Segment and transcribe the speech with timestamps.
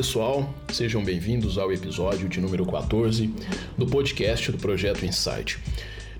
[0.00, 3.30] pessoal, sejam bem-vindos ao episódio de número 14
[3.76, 5.58] do podcast do Projeto Insight.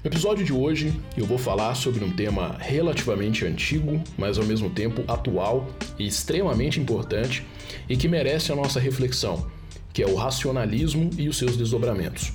[0.04, 4.68] No episódio de hoje eu vou falar sobre um tema relativamente antigo, mas ao mesmo
[4.68, 5.66] tempo atual
[5.98, 7.42] e extremamente importante
[7.88, 9.50] e que merece a nossa reflexão,
[9.94, 12.34] que é o racionalismo e os seus desdobramentos.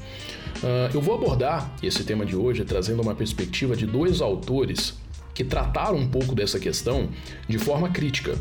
[0.63, 4.95] Uh, eu vou abordar esse tema de hoje trazendo uma perspectiva de dois autores
[5.31, 7.07] que trataram um pouco dessa questão
[7.47, 8.35] de forma crítica,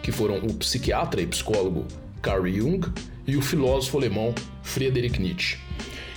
[0.00, 1.84] que foram o psiquiatra e psicólogo
[2.24, 2.80] Carl Jung
[3.26, 5.58] e o filósofo alemão Friedrich Nietzsche.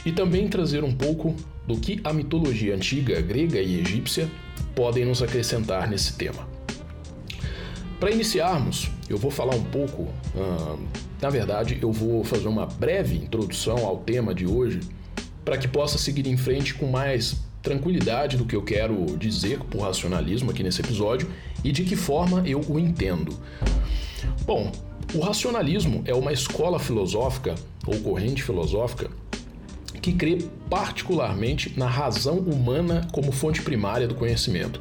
[0.05, 1.35] E também trazer um pouco
[1.67, 4.31] do que a mitologia antiga grega e egípcia
[4.73, 6.47] podem nos acrescentar nesse tema.
[7.99, 10.79] Para iniciarmos, eu vou falar um pouco, uh,
[11.21, 14.79] na verdade, eu vou fazer uma breve introdução ao tema de hoje
[15.43, 19.81] para que possa seguir em frente com mais tranquilidade do que eu quero dizer por
[19.81, 21.27] racionalismo aqui nesse episódio
[21.65, 23.37] e de que forma eu o entendo.
[24.45, 24.71] Bom,
[25.17, 27.55] o racionalismo é uma escola filosófica
[27.87, 29.09] ou corrente filosófica
[29.99, 30.37] que crê
[30.69, 34.79] particularmente na razão humana como fonte primária do conhecimento.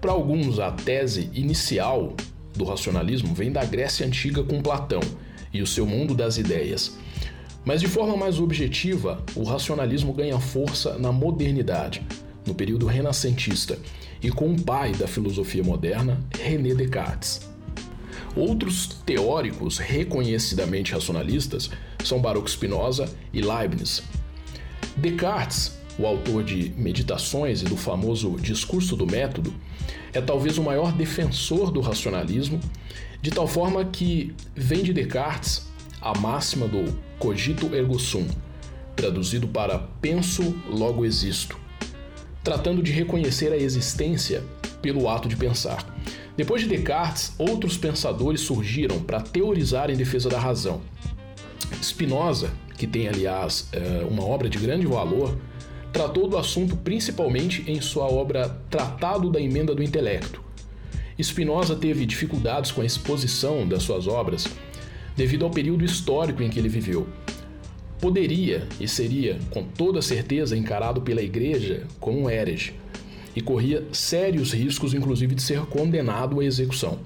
[0.00, 2.14] Para alguns, a tese inicial
[2.52, 5.00] do racionalismo vem da Grécia Antiga com Platão
[5.52, 6.98] e o seu mundo das ideias.
[7.64, 12.02] Mas de forma mais objetiva, o racionalismo ganha força na modernidade,
[12.44, 13.78] no período renascentista,
[14.20, 17.53] e com o pai da filosofia moderna, René Descartes.
[18.36, 21.70] Outros teóricos reconhecidamente racionalistas
[22.04, 24.02] são Baruch Spinoza e Leibniz.
[24.96, 29.54] Descartes, o autor de Meditações e do famoso Discurso do Método,
[30.12, 32.60] é talvez o maior defensor do racionalismo,
[33.22, 35.66] de tal forma que vem de Descartes
[36.00, 38.26] a máxima do cogito ergo sum,
[38.94, 41.58] traduzido para penso, logo existo,
[42.42, 44.42] tratando de reconhecer a existência
[44.82, 45.84] pelo ato de pensar.
[46.36, 50.80] Depois de Descartes, outros pensadores surgiram para teorizar em defesa da razão.
[51.80, 55.38] Spinoza, que tem aliás eh, uma obra de grande valor,
[55.92, 60.42] tratou do assunto principalmente em sua obra Tratado da Emenda do Intelecto.
[61.22, 64.48] Spinoza teve dificuldades com a exposição das suas obras
[65.16, 67.06] devido ao período histórico em que ele viveu.
[68.00, 72.74] Poderia e seria, com toda certeza, encarado pela Igreja como um herege
[73.34, 76.98] e corria sérios riscos, inclusive, de ser condenado à execução.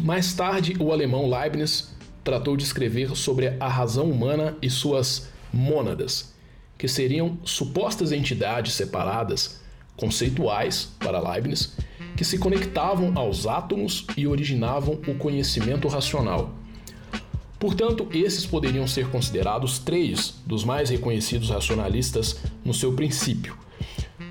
[0.00, 1.94] Mais tarde, o alemão Leibniz
[2.24, 6.32] tratou de escrever sobre a razão humana e suas mônadas,
[6.78, 9.60] que seriam supostas entidades separadas,
[9.96, 11.76] conceituais para Leibniz,
[12.16, 16.54] que se conectavam aos átomos e originavam o conhecimento racional.
[17.58, 23.56] Portanto, esses poderiam ser considerados três dos mais reconhecidos racionalistas no seu princípio,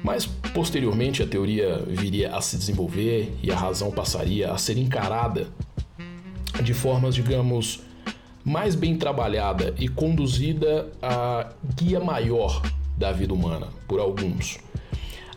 [0.04, 5.48] mas posteriormente a teoria viria a se desenvolver e a razão passaria a ser encarada
[6.64, 7.82] de formas, digamos,
[8.44, 12.62] mais bem trabalhada e conduzida a guia maior
[12.98, 14.60] da vida humana por alguns.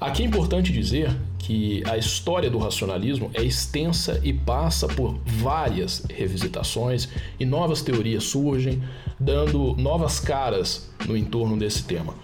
[0.01, 6.05] Aqui é importante dizer que a história do racionalismo é extensa e passa por várias
[6.11, 7.09] revisitações
[7.39, 8.83] e novas teorias surgem,
[9.21, 12.15] dando novas caras no entorno desse tema.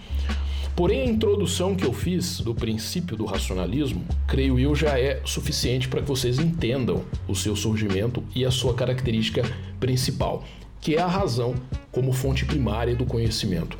[0.75, 5.87] Porém, a introdução que eu fiz do princípio do racionalismo, creio eu, já é suficiente
[5.87, 9.43] para que vocês entendam o seu surgimento e a sua característica
[9.79, 10.43] principal,
[10.79, 11.55] que é a razão
[11.91, 13.77] como fonte primária do conhecimento.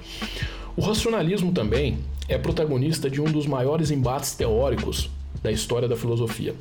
[0.76, 5.10] O racionalismo também é protagonista de um dos maiores embates teóricos
[5.42, 6.54] da história da filosofia,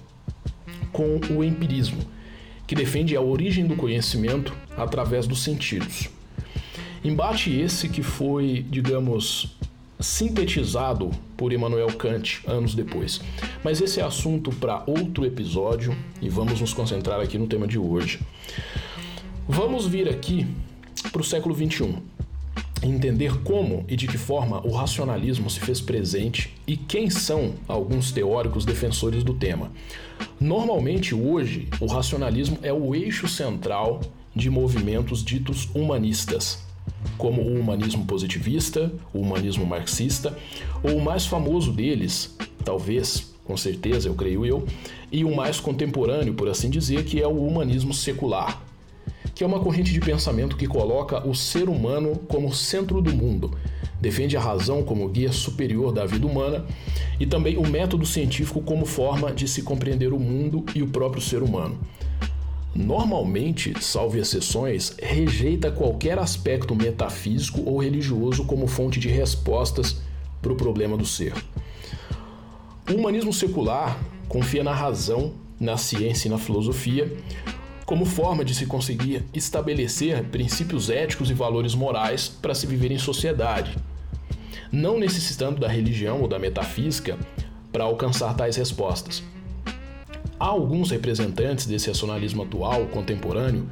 [0.93, 2.00] com o empirismo,
[2.67, 6.09] que defende a origem do conhecimento através dos sentidos.
[7.03, 9.56] Embate esse que foi, digamos,
[10.00, 13.20] sintetizado por Immanuel Kant anos depois.
[13.62, 17.79] Mas esse é assunto para outro episódio e vamos nos concentrar aqui no tema de
[17.79, 18.20] hoje.
[19.49, 20.47] Vamos vir aqui
[21.12, 21.97] para o século XXI
[22.82, 28.11] entender como e de que forma o racionalismo se fez presente e quem são alguns
[28.11, 29.70] teóricos defensores do tema.
[30.41, 34.00] Normalmente, hoje, o racionalismo é o eixo central
[34.35, 36.64] de movimentos ditos humanistas,
[37.17, 40.37] como o humanismo positivista, o humanismo marxista,
[40.82, 44.67] ou o mais famoso deles, talvez, com certeza, eu creio eu,
[45.11, 48.62] e o mais contemporâneo, por assim dizer, que é o humanismo secular,
[49.35, 53.56] que é uma corrente de pensamento que coloca o ser humano como centro do mundo,
[54.00, 56.64] defende a razão como guia superior da vida humana
[57.19, 61.23] e também o método científico como forma de se compreender o mundo e o próprio
[61.23, 61.79] ser humano.
[62.75, 70.01] Normalmente, salvo exceções, rejeita qualquer aspecto metafísico ou religioso como fonte de respostas
[70.41, 71.35] para o problema do ser.
[72.89, 77.17] O humanismo secular confia na razão, na ciência e na filosofia
[77.91, 82.99] como forma de se conseguir estabelecer princípios éticos e valores morais para se viver em
[82.99, 83.77] sociedade,
[84.71, 87.19] não necessitando da religião ou da metafísica
[87.73, 89.25] para alcançar tais respostas.
[90.41, 93.69] Há alguns representantes desse racionalismo atual, contemporâneo,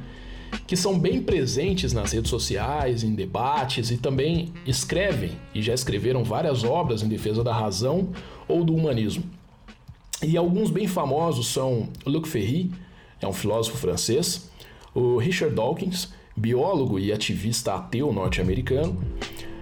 [0.67, 6.23] que são bem presentes nas redes sociais, em debates e também escrevem e já escreveram
[6.23, 8.09] várias obras em defesa da razão
[8.47, 9.23] ou do humanismo.
[10.21, 12.71] E alguns bem famosos são Luc Ferry,
[13.19, 14.47] é um filósofo francês,
[14.93, 19.01] o Richard Dawkins, biólogo e ativista ateu norte-americano,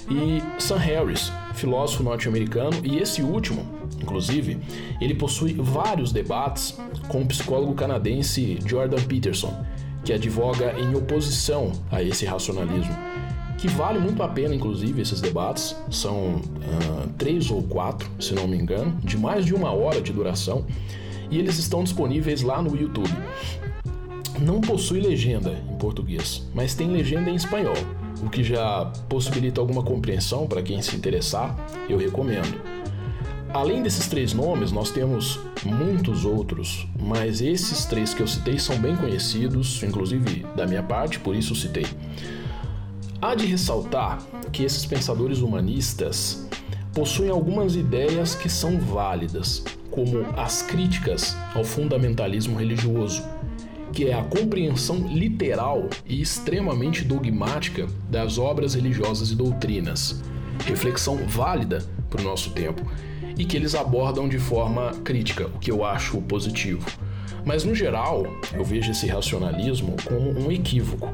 [0.10, 3.66] e Sam Harris, filósofo norte-americano, e esse último,
[4.02, 4.58] inclusive,
[5.02, 6.78] ele possui vários debates
[7.08, 9.54] com o psicólogo canadense Jordan Peterson,
[10.04, 12.96] que advoga em oposição a esse racionalismo,
[13.58, 15.76] que vale muito a pena, inclusive, esses debates.
[15.90, 20.14] São uh, três ou quatro, se não me engano, de mais de uma hora de
[20.14, 20.66] duração,
[21.30, 23.12] e eles estão disponíveis lá no YouTube.
[24.40, 27.76] Não possui legenda em português, mas tem legenda em espanhol,
[28.24, 31.56] o que já possibilita alguma compreensão para quem se interessar,
[31.90, 32.62] eu recomendo.
[33.54, 38.78] Além desses três nomes, nós temos muitos outros, mas esses três que eu citei são
[38.78, 41.86] bem conhecidos, inclusive da minha parte, por isso citei.
[43.22, 44.22] Há de ressaltar
[44.52, 46.48] que esses pensadores humanistas
[46.94, 53.24] possuem algumas ideias que são válidas, como as críticas ao fundamentalismo religioso,
[53.92, 60.22] que é a compreensão literal e extremamente dogmática das obras religiosas e doutrinas,
[60.66, 62.82] reflexão válida para o nosso tempo
[63.38, 66.86] e que eles abordam de forma crítica, o que eu acho positivo.
[67.46, 71.14] Mas no geral, eu vejo esse racionalismo como um equívoco.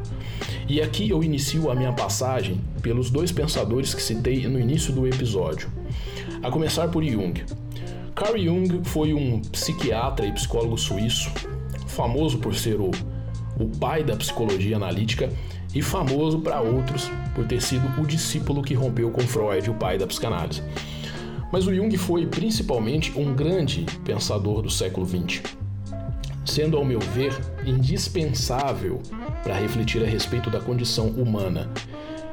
[0.68, 5.06] E aqui eu inicio a minha passagem pelos dois pensadores que citei no início do
[5.06, 5.70] episódio.
[6.42, 7.44] A começar por Jung.
[8.16, 11.32] Carl Jung foi um psiquiatra e psicólogo suíço,
[11.94, 12.92] famoso por ser o,
[13.60, 15.30] o pai da psicologia analítica
[15.74, 19.98] e famoso para outros por ter sido o discípulo que rompeu com Freud, o pai
[19.98, 20.62] da psicanálise.
[21.52, 25.44] Mas o Jung foi principalmente um grande pensador do século XX,
[26.46, 27.32] sendo, ao meu ver,
[27.66, 29.00] indispensável
[29.44, 31.70] para refletir a respeito da condição humana.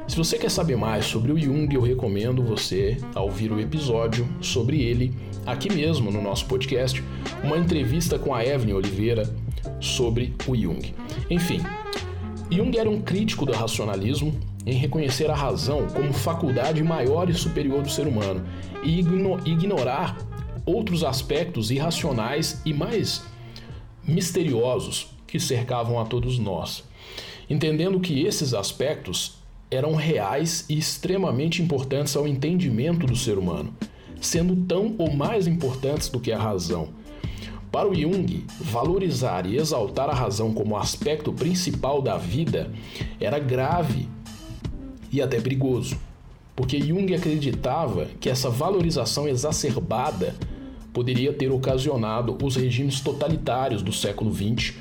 [0.07, 4.27] Se você quer saber mais sobre o Jung, eu recomendo você a ouvir o episódio
[4.41, 5.13] sobre ele
[5.45, 7.01] aqui mesmo no nosso podcast,
[7.43, 9.33] uma entrevista com a Evelyn Oliveira
[9.79, 10.93] sobre o Jung.
[11.29, 11.61] Enfim,
[12.51, 17.81] Jung era um crítico do racionalismo em reconhecer a razão como faculdade maior e superior
[17.81, 18.45] do ser humano
[18.83, 20.17] e ignorar
[20.65, 23.23] outros aspectos irracionais e mais
[24.03, 26.83] misteriosos que cercavam a todos nós,
[27.49, 29.40] entendendo que esses aspectos
[29.71, 33.73] eram reais e extremamente importantes ao entendimento do ser humano,
[34.19, 36.89] sendo tão ou mais importantes do que a razão.
[37.71, 42.69] Para o Jung, valorizar e exaltar a razão como aspecto principal da vida
[43.17, 44.09] era grave
[45.09, 45.97] e até perigoso,
[46.53, 50.35] porque Jung acreditava que essa valorização exacerbada
[50.91, 54.73] poderia ter ocasionado os regimes totalitários do século XX,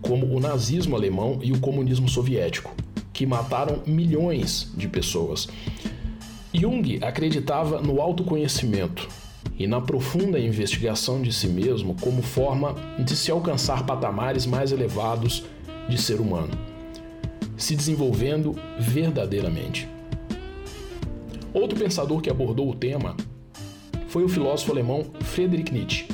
[0.00, 2.72] como o nazismo alemão e o comunismo soviético,
[3.20, 5.46] que mataram milhões de pessoas.
[6.54, 9.06] Jung acreditava no autoconhecimento
[9.58, 15.44] e na profunda investigação de si mesmo como forma de se alcançar patamares mais elevados
[15.86, 16.48] de ser humano
[17.58, 19.86] se desenvolvendo verdadeiramente.
[21.52, 23.14] Outro pensador que abordou o tema
[24.08, 26.08] foi o filósofo alemão Friedrich Nietzsche.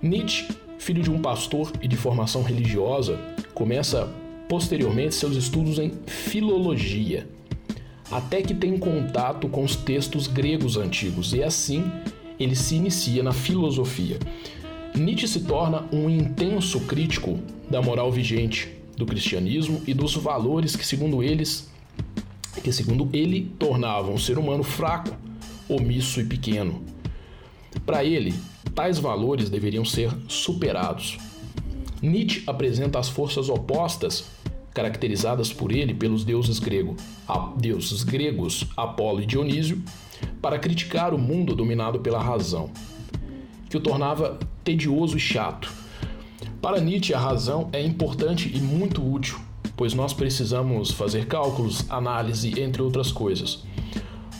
[0.00, 0.46] Nietzsche,
[0.78, 3.18] filho de um pastor e de formação religiosa,
[3.52, 4.08] começa
[4.54, 7.26] posteriormente seus estudos em filologia,
[8.08, 11.82] até que tem contato com os textos gregos antigos e assim
[12.38, 14.16] ele se inicia na filosofia.
[14.94, 20.86] Nietzsche se torna um intenso crítico da moral vigente, do cristianismo e dos valores que,
[20.86, 21.68] segundo eles,
[22.62, 25.16] que segundo ele tornavam o ser humano fraco,
[25.68, 26.80] omisso e pequeno.
[27.84, 28.32] Para ele,
[28.72, 31.18] tais valores deveriam ser superados.
[32.00, 34.32] Nietzsche apresenta as forças opostas
[34.74, 36.96] caracterizadas por ele pelos deuses, grego,
[37.56, 39.82] deuses gregos Apolo e Dionísio,
[40.42, 42.70] para criticar o mundo dominado pela razão,
[43.70, 45.84] que o tornava tedioso e chato
[46.64, 49.36] para Nietzsche, a razão é importante e muito útil,
[49.76, 53.62] pois nós precisamos fazer cálculos, análise, entre outras coisas.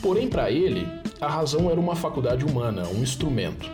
[0.01, 0.87] Porém, para ele,
[1.21, 3.69] a razão era uma faculdade humana, um instrumento.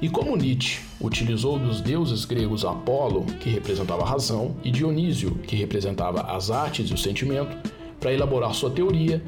[0.00, 5.56] E como Nietzsche utilizou dos deuses gregos Apolo, que representava a razão, e Dionísio, que
[5.56, 7.56] representava as artes e o sentimento,
[7.98, 9.20] para elaborar sua teoria,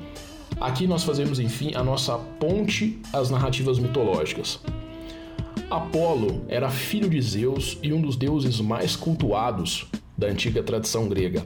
[0.61, 4.61] aqui nós fazemos enfim a nossa ponte às narrativas mitológicas.
[5.69, 9.87] Apolo era filho de Zeus e um dos deuses mais cultuados
[10.17, 11.45] da antiga tradição grega.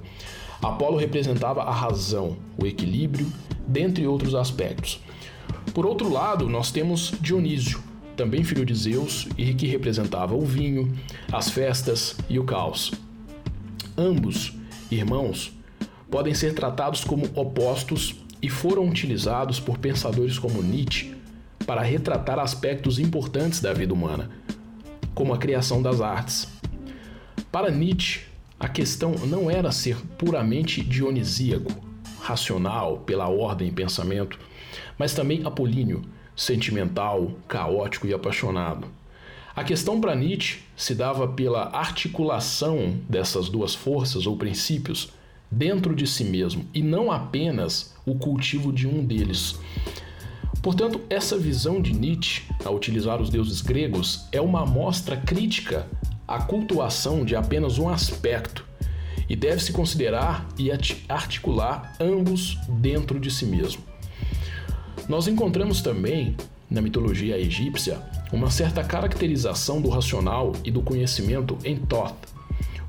[0.63, 3.27] Apolo representava a razão, o equilíbrio,
[3.67, 5.01] dentre outros aspectos.
[5.73, 7.83] Por outro lado, nós temos Dionísio,
[8.17, 10.93] também filho de Zeus e que representava o vinho,
[11.33, 12.93] as festas e o caos.
[13.97, 14.53] Ambos,
[14.91, 15.53] irmãos,
[16.11, 21.15] podem ser tratados como opostos e foram utilizados por pensadores como Nietzsche
[21.67, 24.31] para retratar aspectos importantes da vida humana,
[25.15, 26.49] como a criação das artes.
[27.51, 28.21] Para Nietzsche,
[28.59, 31.71] a questão não era ser puramente dionisíaco,
[32.21, 34.39] racional, pela ordem e pensamento,
[34.99, 36.03] mas também apolíneo,
[36.37, 38.87] sentimental, caótico e apaixonado.
[39.55, 45.11] A questão para Nietzsche se dava pela articulação dessas duas forças ou princípios
[45.51, 49.57] dentro de si mesmo e não apenas o cultivo de um deles.
[50.61, 55.87] Portanto, essa visão de Nietzsche, ao utilizar os deuses gregos, é uma amostra crítica
[56.27, 58.67] à cultuação de apenas um aspecto
[59.29, 60.71] e deve-se considerar e
[61.09, 63.94] articular ambos dentro de si mesmo.
[65.09, 66.35] Nós encontramos também,
[66.71, 68.01] na mitologia egípcia,
[68.33, 72.15] uma certa caracterização do racional e do conhecimento em Thoth,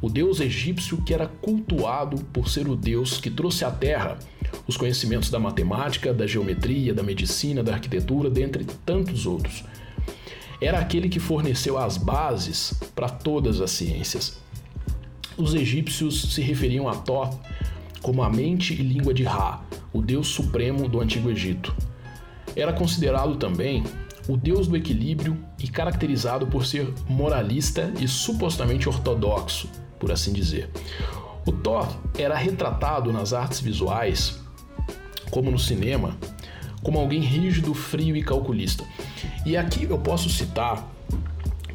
[0.02, 4.18] o deus egípcio que era cultuado por ser o deus que trouxe à Terra
[4.68, 9.64] os conhecimentos da matemática, da geometria, da medicina, da arquitetura, dentre tantos outros.
[10.62, 14.40] Era aquele que forneceu as bases para todas as ciências.
[15.38, 17.38] Os egípcios se referiam a Thoth
[18.02, 21.76] como a mente e língua de Ra, o deus supremo do Antigo Egito.
[22.56, 23.84] Era considerado também
[24.28, 29.70] o deus do equilíbrio e caracterizado por ser moralista e supostamente ortodoxo,
[30.00, 30.70] por assim dizer.
[31.46, 34.40] O Thor era retratado nas artes visuais,
[35.30, 36.18] como no cinema,
[36.82, 38.84] como alguém rígido, frio e calculista.
[39.46, 40.88] E aqui eu posso citar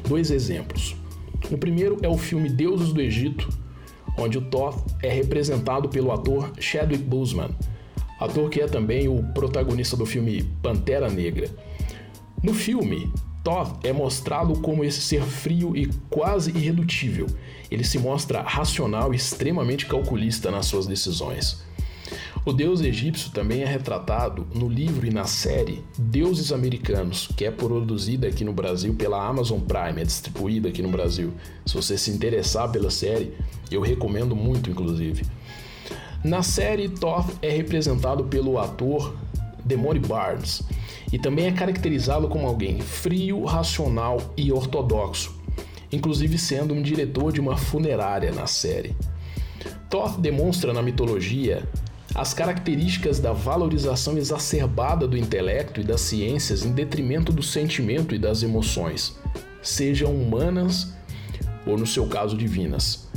[0.07, 0.95] dois exemplos.
[1.49, 3.47] O primeiro é o filme Deuses do Egito,
[4.17, 7.51] onde o Thor é representado pelo ator Chadwick Boseman,
[8.21, 11.49] ator que é também o protagonista do filme Pantera Negra.
[12.43, 13.11] No filme,
[13.43, 17.25] Thoth é mostrado como esse ser frio e quase irredutível.
[17.71, 21.63] Ele se mostra racional e extremamente calculista nas suas decisões.
[22.45, 27.51] O deus egípcio também é retratado no livro e na série Deuses Americanos, que é
[27.51, 31.33] produzida aqui no Brasil pela Amazon Prime, é distribuída aqui no Brasil.
[31.65, 33.33] Se você se interessar pela série,
[33.71, 35.23] eu recomendo muito, inclusive.
[36.23, 39.15] Na série, Thoth é representado pelo ator
[39.65, 40.61] Demore Barnes
[41.11, 45.35] e também é caracterizado como alguém frio, racional e ortodoxo,
[45.91, 48.95] inclusive sendo um diretor de uma funerária na série.
[49.89, 51.67] Thoth demonstra na mitologia
[52.13, 58.19] as características da valorização exacerbada do intelecto e das ciências em detrimento do sentimento e
[58.19, 59.17] das emoções,
[59.61, 60.93] sejam humanas
[61.65, 63.07] ou, no seu caso, divinas.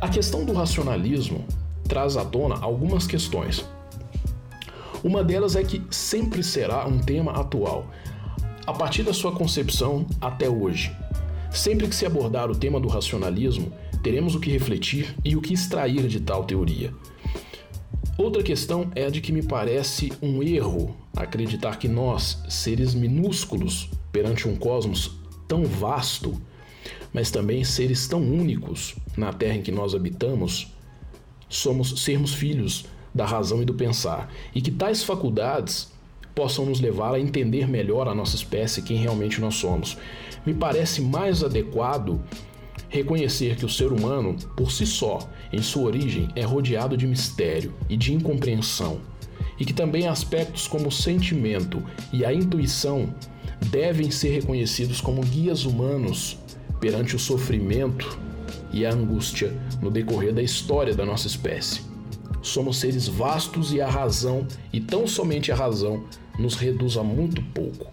[0.00, 1.44] A questão do racionalismo
[1.94, 3.64] traz à tona algumas questões.
[5.04, 7.86] Uma delas é que sempre será um tema atual,
[8.66, 10.92] a partir da sua concepção até hoje.
[11.52, 13.72] Sempre que se abordar o tema do racionalismo,
[14.02, 16.92] teremos o que refletir e o que extrair de tal teoria.
[18.18, 23.88] Outra questão é a de que me parece um erro acreditar que nós, seres minúsculos
[24.10, 25.12] perante um cosmos
[25.46, 26.34] tão vasto,
[27.12, 30.73] mas também seres tão únicos na Terra em que nós habitamos,
[31.56, 32.84] somos sermos filhos
[33.14, 35.92] da razão e do pensar, e que tais faculdades
[36.34, 39.96] possam nos levar a entender melhor a nossa espécie, quem realmente nós somos.
[40.44, 42.20] Me parece mais adequado
[42.88, 45.18] reconhecer que o ser humano, por si só,
[45.52, 49.00] em sua origem, é rodeado de mistério e de incompreensão,
[49.58, 51.82] e que também aspectos como o sentimento
[52.12, 53.14] e a intuição
[53.70, 56.36] devem ser reconhecidos como guias humanos
[56.80, 58.18] perante o sofrimento
[58.72, 61.82] e a angústia no decorrer da história da nossa espécie.
[62.42, 66.04] Somos seres vastos e a razão, e tão somente a razão,
[66.38, 67.90] nos reduz a muito pouco.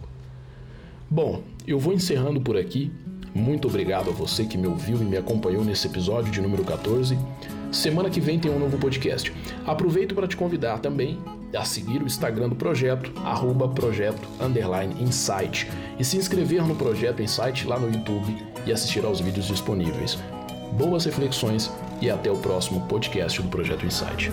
[1.10, 2.92] Bom, eu vou encerrando por aqui.
[3.34, 7.18] Muito obrigado a você que me ouviu e me acompanhou nesse episódio de número 14.
[7.72, 9.32] Semana que vem tem um novo podcast.
[9.66, 11.18] Aproveito para te convidar também
[11.56, 14.28] a seguir o Instagram do projeto, arroba projeto
[15.00, 20.18] insight, e se inscrever no projeto Insight lá no YouTube e assistir aos vídeos disponíveis.
[20.72, 24.32] Boas reflexões e até o próximo podcast do Projeto Insight.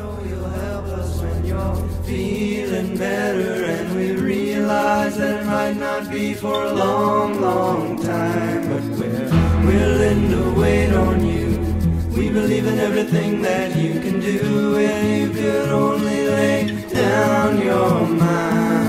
[12.18, 18.08] We believe in everything that you can do, and you could only lay down your
[18.08, 18.87] mind.